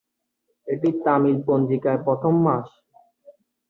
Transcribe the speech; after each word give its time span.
এটি 0.67 0.89
তামিল 1.03 1.37
পঞ্জিকায় 1.47 1.99
প্রথম 2.05 2.33
মাস। 2.45 2.67